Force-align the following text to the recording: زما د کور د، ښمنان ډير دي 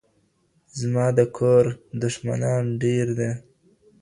زما 0.79 1.07
د 1.17 1.19
کور 1.37 1.63
د، 2.01 2.03
ښمنان 2.15 2.63
ډير 2.81 3.07
دي 3.19 3.31